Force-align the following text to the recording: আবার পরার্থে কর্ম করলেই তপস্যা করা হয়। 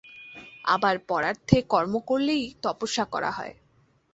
আবার 0.65 0.95
পরার্থে 1.09 1.57
কর্ম 1.69 1.93
করলেই 2.01 2.43
তপস্যা 2.63 3.05
করা 3.05 3.31
হয়। 3.31 3.53